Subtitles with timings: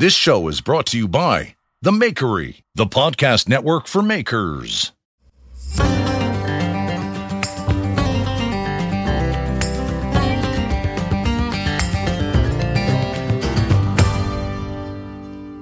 [0.00, 4.92] This show is brought to you by The Makery, the podcast network for makers.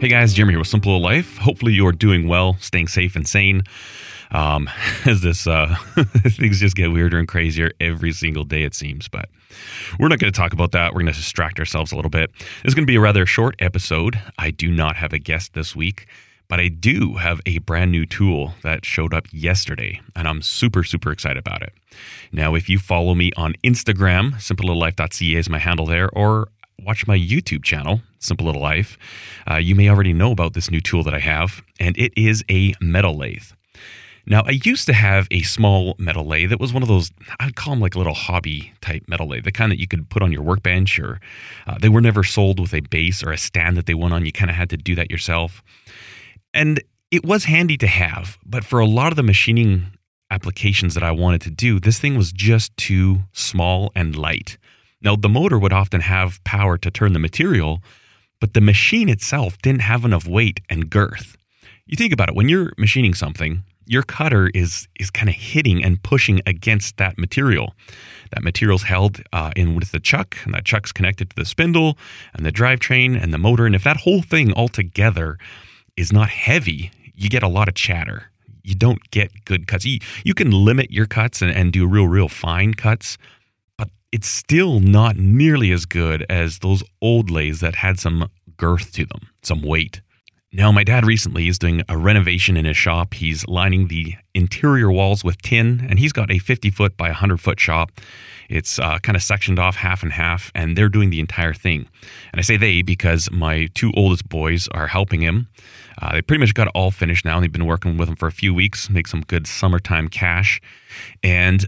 [0.00, 1.38] Hey guys, Jeremy here with Simple Life.
[1.38, 3.64] Hopefully you're doing well, staying safe and sane.
[4.30, 4.68] Um,
[5.06, 5.74] as this uh,
[6.26, 9.08] things just get weirder and crazier every single day, it seems.
[9.08, 9.28] But
[9.98, 10.92] we're not going to talk about that.
[10.92, 12.30] We're going to distract ourselves a little bit.
[12.38, 14.20] This is going to be a rather short episode.
[14.38, 16.06] I do not have a guest this week,
[16.48, 20.82] but I do have a brand new tool that showed up yesterday, and I'm super,
[20.82, 21.72] super excited about it.
[22.32, 26.48] Now, if you follow me on Instagram, simplelittlelife.ca is my handle there, or
[26.84, 28.98] watch my YouTube channel, Simple Little Life,
[29.50, 32.44] uh, you may already know about this new tool that I have, and it is
[32.50, 33.52] a metal lathe.
[34.30, 37.10] Now, I used to have a small metal lathe that was one of those,
[37.40, 40.10] I'd call them like a little hobby type metal lathe, the kind that you could
[40.10, 41.18] put on your workbench, or
[41.66, 44.26] uh, they were never sold with a base or a stand that they went on.
[44.26, 45.62] You kind of had to do that yourself.
[46.52, 49.86] And it was handy to have, but for a lot of the machining
[50.30, 54.58] applications that I wanted to do, this thing was just too small and light.
[55.00, 57.82] Now, the motor would often have power to turn the material,
[58.42, 61.38] but the machine itself didn't have enough weight and girth.
[61.86, 65.82] You think about it, when you're machining something, your cutter is is kind of hitting
[65.82, 67.74] and pushing against that material.
[68.30, 71.96] That material's held uh, in with the chuck, and that chuck's connected to the spindle
[72.34, 73.64] and the drivetrain and the motor.
[73.64, 75.38] And if that whole thing altogether
[75.96, 78.30] is not heavy, you get a lot of chatter.
[78.62, 79.86] You don't get good cuts.
[79.86, 83.16] You, you can limit your cuts and, and do real, real fine cuts,
[83.78, 88.28] but it's still not nearly as good as those old lathes that had some
[88.58, 90.02] girth to them, some weight.
[90.50, 93.12] Now, my dad recently is doing a renovation in his shop.
[93.12, 97.38] He's lining the interior walls with tin, and he's got a 50 foot by 100
[97.38, 97.92] foot shop.
[98.48, 101.86] It's uh, kind of sectioned off half and half, and they're doing the entire thing.
[102.32, 105.48] And I say they because my two oldest boys are helping him.
[106.00, 107.36] Uh, they pretty much got it all finished now.
[107.36, 110.62] and They've been working with him for a few weeks, make some good summertime cash.
[111.22, 111.66] And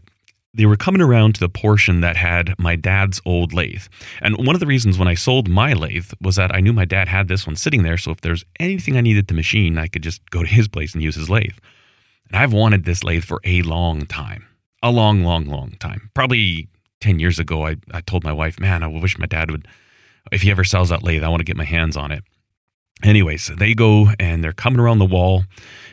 [0.53, 3.85] they were coming around to the portion that had my dad's old lathe.
[4.21, 6.85] And one of the reasons when I sold my lathe was that I knew my
[6.85, 7.97] dad had this one sitting there.
[7.97, 10.93] So if there's anything I needed to machine, I could just go to his place
[10.93, 11.57] and use his lathe.
[12.29, 14.47] And I've wanted this lathe for a long time.
[14.83, 16.11] A long, long, long time.
[16.15, 16.69] Probably
[17.01, 19.69] 10 years ago, I, I told my wife, man, I wish my dad would,
[20.33, 22.25] if he ever sells that lathe, I want to get my hands on it.
[23.03, 25.45] Anyways, they go and they're coming around the wall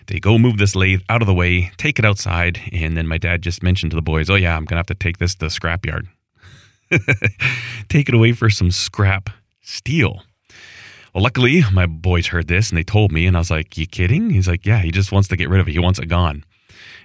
[0.07, 3.17] they go move this lathe out of the way, take it outside, and then my
[3.17, 5.39] dad just mentioned to the boys, "Oh yeah, I'm gonna have to take this to
[5.39, 6.07] the scrapyard,
[7.89, 9.29] take it away for some scrap
[9.61, 10.23] steel."
[11.13, 13.87] Well, luckily, my boys heard this and they told me, and I was like, "You
[13.87, 15.71] kidding?" He's like, "Yeah, he just wants to get rid of it.
[15.71, 16.43] He wants it gone."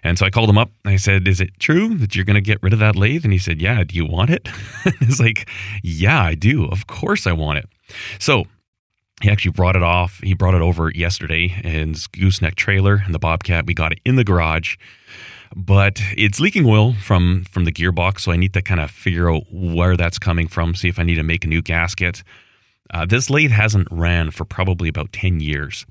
[0.05, 0.71] And so I called him up.
[0.85, 3.25] And I said, "Is it true that you're going to get rid of that lathe?"
[3.25, 3.85] And he said, "Yeah.
[3.85, 4.49] Do you want it?"
[5.01, 5.49] He's like,
[5.83, 6.67] "Yeah, I do.
[6.67, 7.69] Of course, I want it."
[8.19, 8.47] So
[9.22, 10.21] he actually brought it off.
[10.22, 13.66] He brought it over yesterday in his gooseneck trailer and the Bobcat.
[13.66, 14.77] We got it in the garage,
[15.55, 18.21] but it's leaking oil from from the gearbox.
[18.21, 20.75] So I need to kind of figure out where that's coming from.
[20.75, 22.22] See if I need to make a new gasket.
[22.93, 25.87] Uh, this lathe hasn't ran for probably about ten years.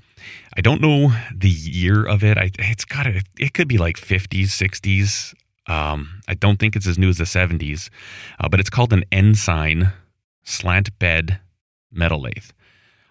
[0.56, 2.38] I don't know the year of it.
[2.38, 3.24] I, it's got it.
[3.38, 5.34] It could be like fifties, sixties.
[5.66, 7.90] Um, I don't think it's as new as the seventies,
[8.40, 9.92] uh, but it's called an Ensign
[10.44, 11.40] slant bed
[11.90, 12.50] metal lathe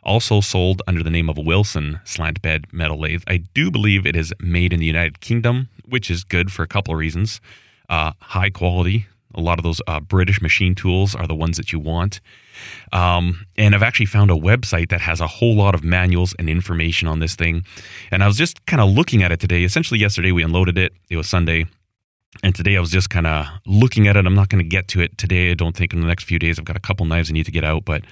[0.04, 3.24] also sold under the name of Wilson slant bed metal lathe.
[3.28, 6.68] I do believe it is made in the United Kingdom, which is good for a
[6.68, 7.42] couple of reasons.
[7.90, 9.08] Uh, high quality.
[9.34, 12.20] A lot of those uh, British machine tools are the ones that you want.
[12.92, 16.50] Um, and I've actually found a website that has a whole lot of manuals and
[16.50, 17.64] information on this thing.
[18.12, 19.64] And I was just kind of looking at it today.
[19.64, 20.94] Essentially, yesterday we unloaded it.
[21.10, 21.66] It was Sunday.
[22.44, 24.26] And today I was just kind of looking at it.
[24.26, 25.52] I'm not going to get to it today.
[25.52, 26.60] I don't think in the next few days.
[26.60, 28.04] I've got a couple knives I need to get out, but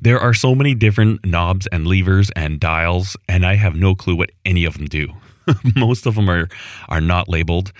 [0.00, 4.16] there are so many different knobs and levers and dials, and I have no clue
[4.16, 5.08] what any of them do.
[5.76, 6.48] Most of them are
[6.88, 7.72] are not labeled.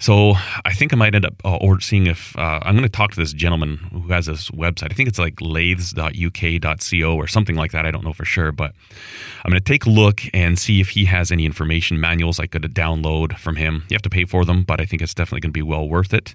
[0.00, 0.32] So
[0.64, 3.10] I think I might end up uh, or seeing if uh, I'm going to talk
[3.12, 4.90] to this gentleman who has this website.
[4.92, 7.84] I think it's like lathes.uk.co or something like that.
[7.84, 8.72] I don't know for sure, but
[9.44, 12.46] I'm going to take a look and see if he has any information manuals I
[12.46, 13.84] could download from him.
[13.90, 15.86] You have to pay for them, but I think it's definitely going to be well
[15.86, 16.34] worth it.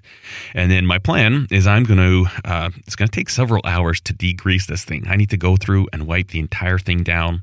[0.54, 4.00] And then my plan is I'm going to uh, it's going to take several hours
[4.02, 5.06] to degrease this thing.
[5.08, 7.42] I need to go through and wipe the entire thing down.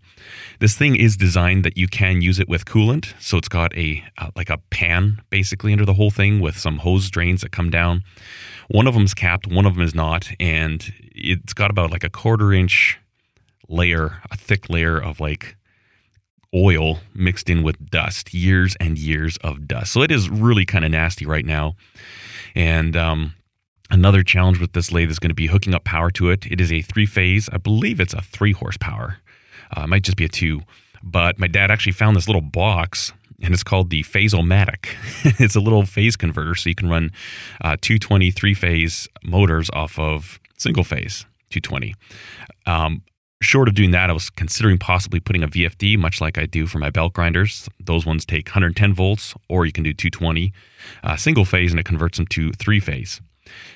[0.59, 4.01] This thing is designed that you can use it with coolant, so it's got a
[4.17, 7.69] uh, like a pan basically under the whole thing with some hose drains that come
[7.69, 8.03] down.
[8.69, 12.09] One of them's capped, one of them is not, and it's got about like a
[12.09, 12.97] quarter inch
[13.67, 15.55] layer, a thick layer of like
[16.55, 19.91] oil mixed in with dust, years and years of dust.
[19.91, 21.75] So it is really kind of nasty right now.
[22.55, 23.33] And um,
[23.89, 26.45] another challenge with this lathe is going to be hooking up power to it.
[26.45, 29.17] It is a three phase, I believe it's a three horsepower
[29.75, 30.61] Uh, might just be a two.
[31.01, 33.11] But my dad actually found this little box
[33.43, 34.87] and it's called the Phase-A-Matic.
[35.39, 37.11] it's a little phase converter, so you can run
[37.61, 41.93] uh, 220 three phase motors off of single phase 220.
[42.65, 43.03] Um,
[43.41, 46.65] short of doing that, I was considering possibly putting a VFD, much like I do
[46.65, 47.67] for my belt grinders.
[47.79, 50.53] Those ones take 110 volts, or you can do 220
[51.03, 53.21] uh, single phase, and it converts them to three phase.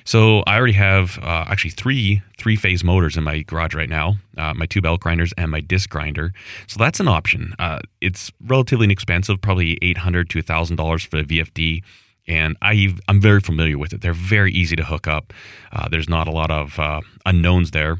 [0.04, 4.16] So I already have uh, actually three three phase motors in my garage right now,
[4.36, 6.32] uh, my two belt grinders and my disc grinder.
[6.66, 7.54] So that's an option.
[7.58, 11.82] Uh, it's relatively inexpensive, probably eight hundred to thousand dollars for the VFD.
[12.26, 14.02] And I, I'm very familiar with it.
[14.02, 15.32] They're very easy to hook up.
[15.72, 17.98] Uh, there's not a lot of uh, unknowns there.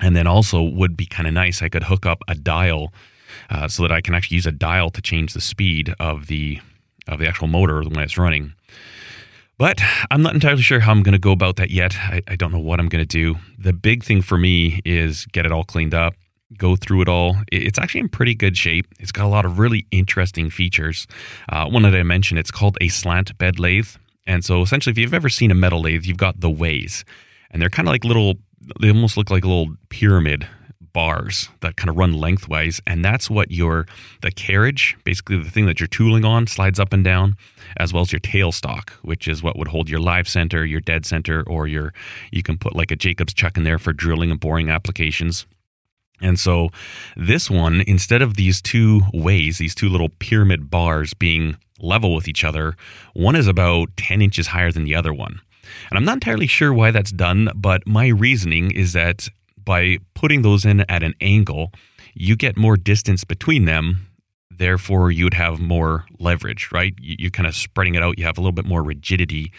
[0.00, 1.60] And then also would be kind of nice.
[1.60, 2.94] I could hook up a dial
[3.50, 6.60] uh, so that I can actually use a dial to change the speed of the
[7.06, 8.54] of the actual motor when it's running.
[9.60, 11.94] But I'm not entirely sure how I'm going to go about that yet.
[11.94, 13.38] I, I don't know what I'm going to do.
[13.58, 16.14] The big thing for me is get it all cleaned up,
[16.56, 17.36] go through it all.
[17.52, 18.86] It's actually in pretty good shape.
[18.98, 21.06] It's got a lot of really interesting features.
[21.50, 23.88] Uh, one that I mentioned, it's called a slant bed lathe.
[24.26, 27.04] And so essentially, if you've ever seen a metal lathe, you've got the ways,
[27.50, 28.36] and they're kind of like little,
[28.80, 30.48] they almost look like a little pyramid
[30.92, 33.86] bars that kind of run lengthwise and that's what your
[34.22, 37.36] the carriage basically the thing that you're tooling on slides up and down
[37.76, 41.04] as well as your tailstock which is what would hold your live center your dead
[41.06, 41.92] center or your
[42.30, 45.46] you can put like a jacobs chuck in there for drilling and boring applications.
[46.22, 46.68] And so
[47.16, 52.28] this one instead of these two ways these two little pyramid bars being level with
[52.28, 52.76] each other
[53.14, 55.40] one is about 10 inches higher than the other one.
[55.88, 59.28] And I'm not entirely sure why that's done, but my reasoning is that
[59.64, 61.72] by putting those in at an angle,
[62.14, 64.06] you get more distance between them.
[64.50, 66.92] Therefore, you would have more leverage, right?
[67.00, 68.18] You, are kind of spreading it out.
[68.18, 69.52] You have a little bit more rigidity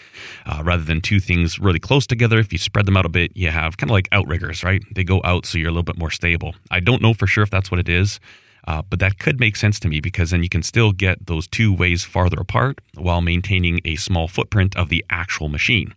[0.46, 2.38] uh, rather than two things really close together.
[2.38, 4.84] If you spread them out a bit, you have kind of like outriggers, right?
[4.94, 6.54] They go out so you're a little bit more stable.
[6.70, 8.20] I don't know for sure if that's what it is.
[8.68, 11.48] Uh, but that could make sense to me because then you can still get those
[11.48, 15.96] two ways farther apart while maintaining a small footprint of the actual machine.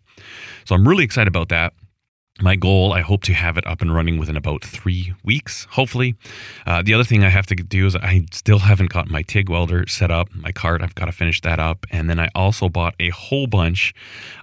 [0.64, 1.74] So I'm really excited about that
[2.40, 6.16] my goal i hope to have it up and running within about three weeks hopefully.
[6.66, 9.48] Uh, the other thing i have to do is i still haven't got my tig
[9.48, 11.86] welder set up my cart i've got to finish that up.
[11.90, 13.94] And then i also bought a whole bunch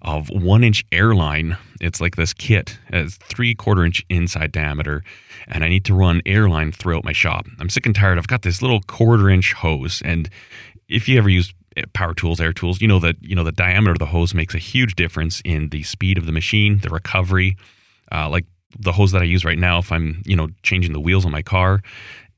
[0.01, 1.57] of one inch airline.
[1.81, 5.03] It's like this kit it's three quarter inch inside diameter
[5.49, 7.45] and i need to run airline throughout my shop.
[7.59, 10.29] I'm sick and tired i've got this little quarter inch hose and
[10.87, 11.53] if you ever use
[11.93, 14.53] power tools, air tools, you know that you know the diameter of the hose makes
[14.53, 17.57] a huge difference in the speed of the machine, the recovery,
[18.11, 18.45] uh, like
[18.79, 21.31] the hose that I use right now, if I'm you know changing the wheels on
[21.31, 21.81] my car,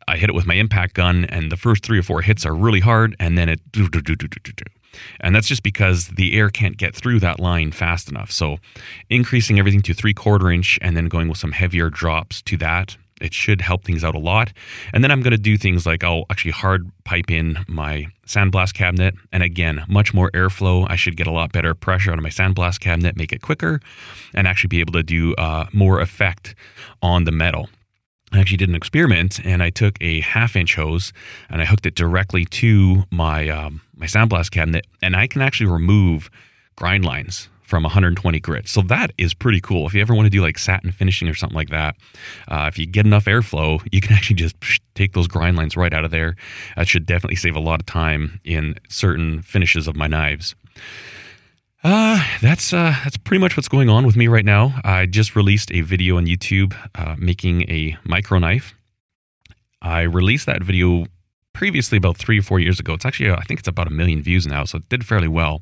[0.07, 2.55] I hit it with my impact gun, and the first three or four hits are
[2.55, 4.63] really hard, and then it do do do do do do.
[5.21, 8.31] And that's just because the air can't get through that line fast enough.
[8.31, 8.57] So,
[9.09, 12.97] increasing everything to three quarter inch and then going with some heavier drops to that
[13.21, 14.51] it should help things out a lot.
[14.93, 18.73] And then I'm going to do things like I'll actually hard pipe in my sandblast
[18.73, 19.15] cabinet.
[19.31, 20.85] And again, much more airflow.
[20.89, 23.79] I should get a lot better pressure out of my sandblast cabinet, make it quicker,
[24.33, 26.55] and actually be able to do uh, more effect
[27.01, 27.69] on the metal.
[28.33, 31.13] I actually did an experiment and I took a half inch hose
[31.49, 35.67] and I hooked it directly to my um, my sandblast cabinet and I can actually
[35.67, 36.31] remove
[36.75, 38.67] grind lines from 120 grit.
[38.67, 39.87] So that is pretty cool.
[39.87, 41.95] If you ever want to do like satin finishing or something like that,
[42.47, 44.55] uh, if you get enough airflow, you can actually just
[44.93, 46.35] take those grind lines right out of there.
[46.75, 50.53] That should definitely save a lot of time in certain finishes of my knives.
[51.83, 54.79] Uh, that's uh, that's pretty much what's going on with me right now.
[54.83, 58.75] I just released a video on YouTube uh, making a micro knife.
[59.81, 61.07] I released that video
[61.53, 62.93] previously about three or four years ago.
[62.93, 65.27] It's actually, uh, I think it's about a million views now, so it did fairly
[65.27, 65.61] well.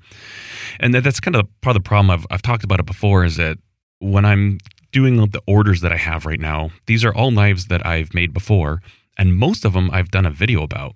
[0.79, 2.09] And that, that's kind of part of the problem.
[2.09, 3.57] I've, I've talked about it before is that
[3.99, 4.57] when I'm
[4.91, 8.33] doing the orders that I have right now, these are all knives that I've made
[8.33, 8.81] before,
[9.17, 10.95] and most of them I've done a video about.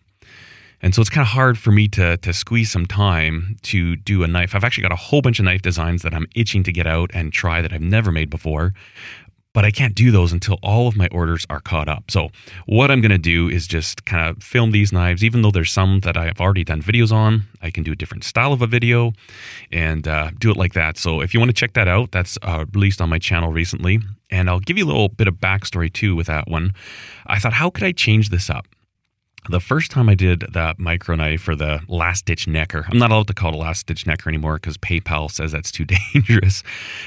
[0.81, 4.23] And so it's kind of hard for me to to squeeze some time to do
[4.23, 4.53] a knife.
[4.53, 7.09] I've actually got a whole bunch of knife designs that I'm itching to get out
[7.13, 8.73] and try that I've never made before
[9.55, 12.11] but I can't do those until all of my orders are caught up.
[12.11, 12.29] So,
[12.65, 15.71] what I'm going to do is just kind of film these knives, even though there's
[15.71, 17.43] some that I have already done videos on.
[17.61, 19.13] I can do a different style of a video
[19.71, 20.97] and uh, do it like that.
[20.97, 23.99] So, if you want to check that out, that's uh, released on my channel recently.
[24.29, 26.73] And I'll give you a little bit of backstory too with that one.
[27.25, 28.67] I thought, how could I change this up?
[29.49, 33.11] The first time I did that micro knife for the last ditch necker, I'm not
[33.11, 36.63] allowed to call it a last ditch necker anymore because PayPal says that's too dangerous.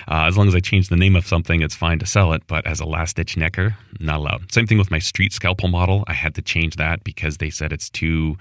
[0.06, 2.42] Uh, as long as I change the name of something, it's fine to sell it.
[2.46, 4.52] But as a last ditch necker, not allowed.
[4.52, 6.04] Same thing with my street scalpel model.
[6.06, 8.36] I had to change that because they said it's too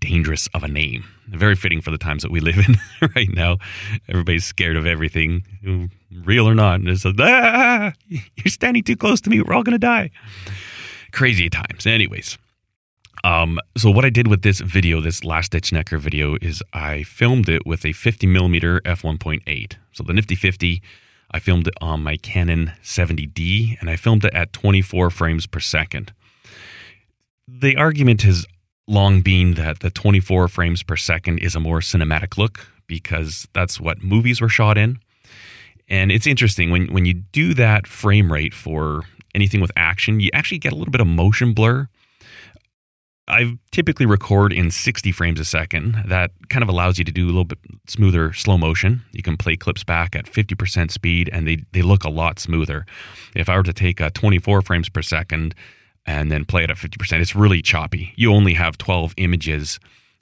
[0.00, 1.04] dangerous of a name.
[1.28, 2.76] Very fitting for the times that we live in
[3.14, 3.58] right now.
[4.08, 5.44] Everybody's scared of everything,
[6.24, 6.76] real or not.
[6.80, 9.40] And it's like, ah, you're standing too close to me.
[9.42, 10.10] We're all going to die.
[11.12, 11.86] crazy times.
[11.86, 12.38] Anyways,
[13.24, 17.02] um, so what I did with this video, this last ditch necker video, is I
[17.02, 19.74] filmed it with a 50 millimeter f1.8.
[19.92, 20.82] So the Nifty 50,
[21.30, 25.60] I filmed it on my Canon 70D, and I filmed it at 24 frames per
[25.60, 26.12] second.
[27.46, 28.46] The argument has
[28.86, 33.80] long been that the 24 frames per second is a more cinematic look because that's
[33.80, 34.98] what movies were shot in.
[35.88, 39.02] And it's interesting when when you do that frame rate for
[39.34, 41.88] anything with action, you actually get a little bit of motion blur.
[43.28, 46.02] I typically record in 60 frames a second.
[46.06, 49.02] That kind of allows you to do a little bit smoother slow motion.
[49.12, 52.86] You can play clips back at 50% speed and they, they look a lot smoother.
[53.36, 55.54] If I were to take a 24 frames per second
[56.06, 58.14] and then play it at 50%, it's really choppy.
[58.16, 59.78] You only have 12 images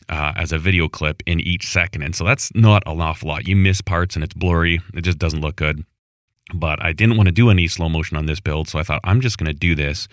[0.09, 2.03] uh, as a video clip in each second.
[2.03, 3.47] And so that's not an awful lot.
[3.47, 5.85] You miss parts and it's blurry, it just doesn't look good
[6.55, 9.01] but I didn't want to do any slow motion on this build, so I thought
[9.05, 10.07] I'm just going to do this.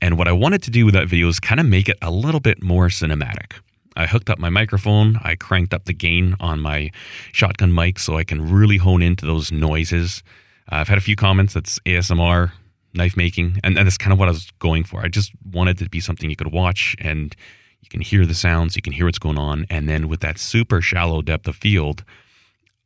[0.00, 2.10] And what I wanted to do with that video is kind of make it a
[2.10, 3.54] little bit more cinematic.
[3.96, 6.90] I hooked up my microphone, I cranked up the gain on my
[7.32, 10.22] shotgun mic so I can really hone into those noises.
[10.70, 12.50] Uh, I've had a few comments that's ASMR,
[12.94, 15.00] knife making, and, and that's kind of what I was going for.
[15.00, 17.34] I just wanted it to be something you could watch and
[17.82, 20.38] you can hear the sounds, you can hear what's going on, and then with that
[20.38, 22.02] super shallow depth of field,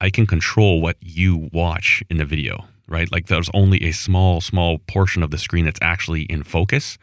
[0.00, 3.10] I can control what you watch in the video right?
[3.10, 6.98] Like there's only a small, small portion of the screen that's actually in focus.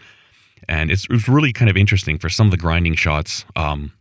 [0.67, 3.45] And it's, it's really kind of interesting for some of the grinding shots.
[3.55, 3.91] Um,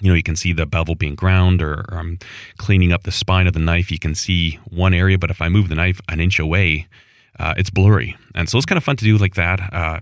[0.00, 2.18] you know, you can see the bevel being ground or, or, I'm
[2.58, 3.90] cleaning up the spine of the knife.
[3.90, 6.88] You can see one area, but if I move the knife an inch away,
[7.38, 8.16] uh, it's blurry.
[8.34, 9.72] And so it's kind of fun to do like that.
[9.72, 10.00] Uh,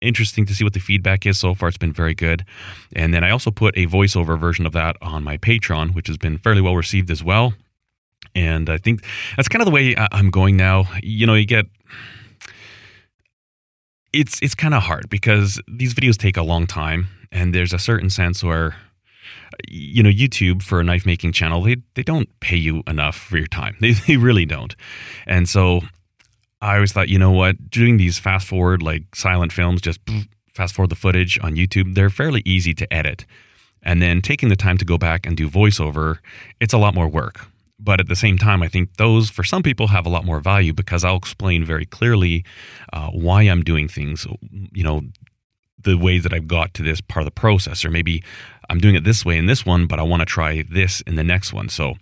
[0.00, 1.68] interesting to see what the feedback is so far.
[1.68, 2.44] It's been very good.
[2.94, 6.18] And then I also put a voiceover version of that on my Patreon, which has
[6.18, 7.54] been fairly well received as well.
[8.36, 9.02] And I think
[9.36, 10.84] that's kind of the way uh, I'm going now.
[11.02, 11.66] You know, you get
[14.12, 17.78] it's it's kind of hard because these videos take a long time and there's a
[17.78, 18.76] certain sense where
[19.68, 23.36] you know youtube for a knife making channel they, they don't pay you enough for
[23.36, 23.76] your time.
[23.80, 24.76] They, they really don't.
[25.26, 25.80] And so
[26.60, 27.70] i always thought you know what?
[27.70, 30.00] Doing these fast forward like silent films just
[30.54, 33.24] fast forward the footage on youtube they're fairly easy to edit.
[33.82, 36.18] And then taking the time to go back and do voiceover
[36.60, 37.46] it's a lot more work
[37.78, 40.40] but at the same time, I think those for some people have a lot more
[40.40, 42.44] value because I'll explain very clearly
[42.92, 44.26] uh, why I'm doing things.
[44.50, 45.02] You know,
[45.82, 48.22] the way that I've got to this part of the process, or maybe
[48.70, 51.16] I'm doing it this way in this one, but I want to try this in
[51.16, 51.68] the next one.
[51.68, 51.94] So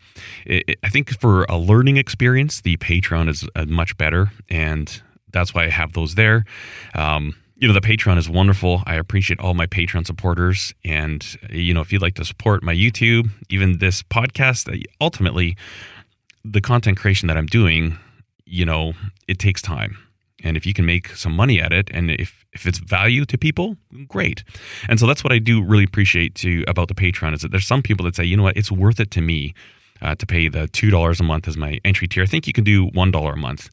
[0.46, 5.02] it, it, I think for a learning experience, the Patreon is uh, much better, and
[5.32, 6.44] that's why I have those there.
[6.94, 8.82] Um, you know, the Patreon is wonderful.
[8.84, 10.74] I appreciate all my Patreon supporters.
[10.84, 15.56] And, you know, if you'd like to support my YouTube, even this podcast, ultimately,
[16.44, 17.96] the content creation that I'm doing,
[18.44, 18.94] you know,
[19.28, 19.96] it takes time.
[20.42, 23.38] And if you can make some money at it, and if, if it's value to
[23.38, 23.76] people,
[24.08, 24.44] great.
[24.88, 27.66] And so that's what I do really appreciate to about the Patreon is that there's
[27.66, 29.54] some people that say, you know what, it's worth it to me
[30.02, 32.24] uh, to pay the two dollars a month as my entry tier.
[32.24, 33.70] I think you can do one dollar a month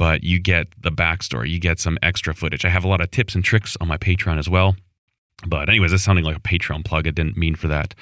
[0.00, 2.64] but you get the backstory, you get some extra footage.
[2.64, 4.74] I have a lot of tips and tricks on my Patreon as well.
[5.46, 7.06] But anyways, that's sounding like a Patreon plug.
[7.06, 7.94] I didn't mean for that.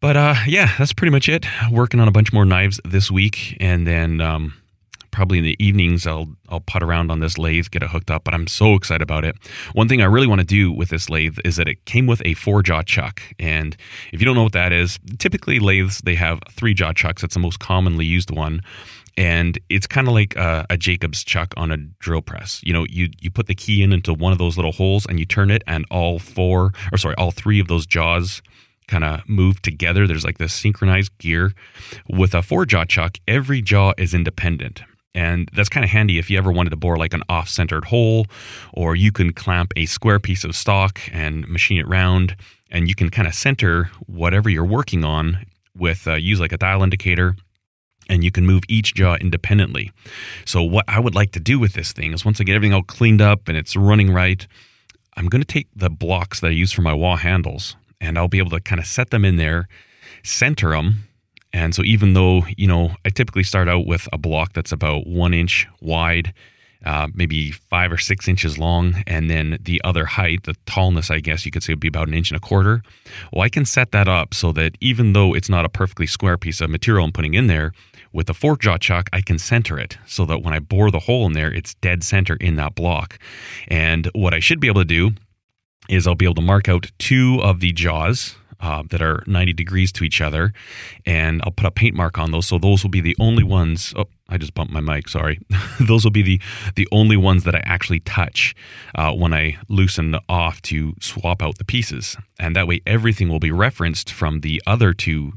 [0.00, 1.46] But uh, yeah, that's pretty much it.
[1.70, 4.54] Working on a bunch more knives this week, and then um,
[5.12, 8.24] probably in the evenings I'll I'll putt around on this lathe, get it hooked up.
[8.24, 9.36] But I'm so excited about it.
[9.72, 12.22] One thing I really want to do with this lathe is that it came with
[12.24, 13.76] a four jaw chuck, and
[14.12, 17.22] if you don't know what that is, typically lathes they have three jaw chucks.
[17.22, 18.62] That's the most commonly used one
[19.16, 22.60] and it's kind of like a, a, Jacob's chuck on a drill press.
[22.64, 25.18] You know, you you put the key in into one of those little holes and
[25.18, 28.42] you turn it, and all four, or sorry, all three of those jaws
[28.88, 30.06] kind of move together.
[30.06, 31.52] There's like this synchronized gear.
[32.08, 34.82] With a four jaw chuck, every jaw is independent.
[35.16, 37.84] And that's kind of handy if you ever wanted to bore like an off centered
[37.84, 38.26] hole,
[38.72, 42.34] or you can clamp a square piece of stock and machine it round,
[42.70, 46.58] and you can kind of center whatever you're working on with uh, use like a
[46.58, 47.36] dial indicator
[48.08, 49.92] and you can move each jaw independently.
[50.44, 52.74] So, what I would like to do with this thing is once I get everything
[52.74, 54.46] all cleaned up and it's running right,
[55.16, 58.28] I'm going to take the blocks that I use for my wa handles and I'll
[58.28, 59.68] be able to kind of set them in there,
[60.22, 61.04] center them.
[61.52, 65.06] And so, even though, you know, I typically start out with a block that's about
[65.06, 66.34] one inch wide
[66.84, 71.20] uh, maybe five or six inches long, and then the other height, the tallness, I
[71.20, 72.82] guess you could say, would be about an inch and a quarter.
[73.32, 76.36] Well, I can set that up so that even though it's not a perfectly square
[76.36, 77.72] piece of material I'm putting in there,
[78.14, 81.00] with the four jaw chuck, I can center it so that when I bore the
[81.00, 83.18] hole in there, it's dead center in that block.
[83.68, 85.10] And what I should be able to do
[85.88, 89.52] is I'll be able to mark out two of the jaws uh, that are 90
[89.52, 90.52] degrees to each other,
[91.04, 92.46] and I'll put a paint mark on those.
[92.46, 93.92] So those will be the only ones.
[93.96, 95.08] Oh, I just bumped my mic.
[95.08, 95.38] Sorry.
[95.80, 96.40] those will be the
[96.76, 98.54] the only ones that I actually touch
[98.94, 103.40] uh, when I loosen off to swap out the pieces, and that way everything will
[103.40, 105.34] be referenced from the other two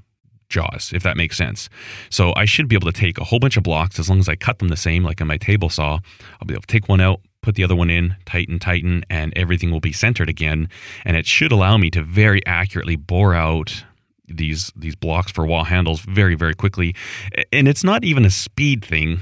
[0.49, 1.69] jaws, if that makes sense.
[2.09, 4.29] So I should be able to take a whole bunch of blocks as long as
[4.29, 5.99] I cut them the same, like in my table saw.
[6.39, 9.33] I'll be able to take one out, put the other one in, tighten, tighten, and
[9.35, 10.69] everything will be centered again.
[11.05, 13.83] And it should allow me to very accurately bore out
[14.29, 16.93] these these blocks for wa handles very very quickly.
[17.51, 19.21] And it's not even a speed thing.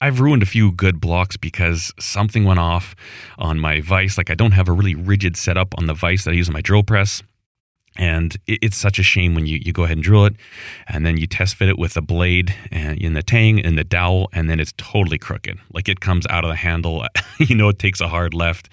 [0.00, 2.94] I've ruined a few good blocks because something went off
[3.38, 4.18] on my vise.
[4.18, 6.54] Like I don't have a really rigid setup on the vise that I use in
[6.54, 7.22] my drill press.
[7.96, 10.36] And it's such a shame when you, you go ahead and drill it
[10.88, 13.84] and then you test fit it with a blade and in the tang and the
[13.84, 15.58] dowel and then it's totally crooked.
[15.72, 17.04] Like it comes out of the handle,
[17.38, 18.68] you know, it takes a hard left.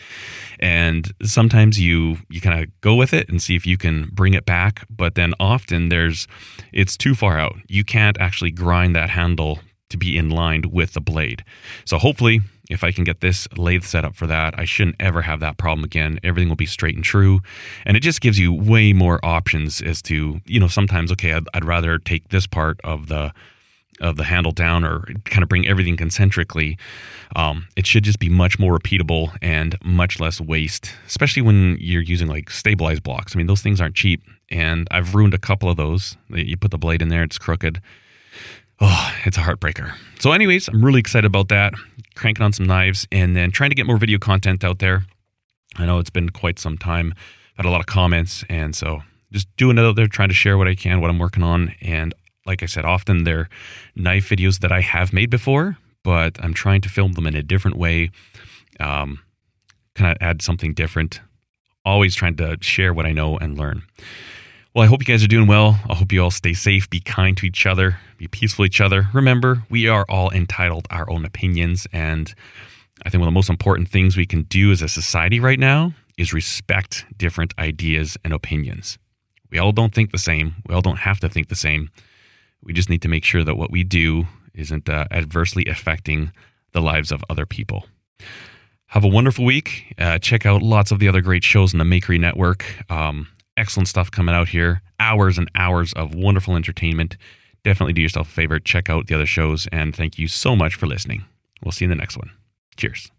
[0.59, 4.33] And sometimes you you kind of go with it and see if you can bring
[4.33, 6.27] it back, but then often there's
[6.71, 7.55] it's too far out.
[7.67, 9.59] You can't actually grind that handle
[9.93, 11.43] to be in line with the blade.
[11.85, 15.21] So hopefully if I can get this lathe set up for that, I shouldn't ever
[15.21, 16.19] have that problem again.
[16.23, 17.41] Everything will be straight and true.
[17.85, 21.47] And it just gives you way more options as to, you know, sometimes, okay, I'd,
[21.53, 23.33] I'd rather take this part of the
[24.01, 26.77] of the handle down or kind of bring everything concentrically,
[27.35, 32.01] um, it should just be much more repeatable and much less waste, especially when you're
[32.01, 33.35] using like stabilized blocks.
[33.35, 36.17] I mean, those things aren't cheap, and I've ruined a couple of those.
[36.29, 37.81] You put the blade in there, it's crooked.
[38.79, 39.93] Oh, it's a heartbreaker.
[40.19, 41.73] So, anyways, I'm really excited about that
[42.15, 45.05] cranking on some knives, and then trying to get more video content out there.
[45.75, 47.13] I know it's been quite some time.
[47.55, 49.01] Had a lot of comments, and so
[49.31, 51.73] just doing it out there, trying to share what I can, what I'm working on.
[51.81, 52.13] And
[52.45, 53.49] like I said, often they're
[53.95, 57.43] knife videos that I have made before, but I'm trying to film them in a
[57.43, 58.11] different way,
[58.79, 59.19] um,
[59.95, 61.21] kind of add something different.
[61.85, 63.83] Always trying to share what I know and learn.
[64.75, 65.79] Well, I hope you guys are doing well.
[65.87, 68.81] I hope you all stay safe, be kind to each other, be peaceful to each
[68.81, 69.07] other.
[69.13, 71.85] Remember, we are all entitled our own opinions.
[71.93, 72.33] And
[73.05, 75.59] I think one of the most important things we can do as a society right
[75.59, 78.97] now is respect different ideas and opinions.
[79.51, 80.55] We all don't think the same.
[80.65, 81.91] We all don't have to think the same.
[82.63, 86.31] We just need to make sure that what we do isn't uh, adversely affecting
[86.71, 87.85] the lives of other people.
[88.87, 89.93] Have a wonderful week.
[89.99, 92.65] Uh, check out lots of the other great shows in the Makery Network.
[92.89, 93.27] Um,
[93.63, 94.81] excellent stuff coming out here.
[94.99, 97.15] Hours and hours of wonderful entertainment.
[97.63, 100.75] Definitely do yourself a favor, check out the other shows, and thank you so much
[100.75, 101.23] for listening.
[101.63, 102.31] We'll see you in the next one.
[102.75, 103.09] Cheers.